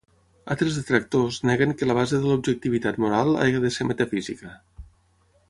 [0.53, 4.57] Altres detractors neguen que la base de l'objectivitat moral hagi de ser metafísica.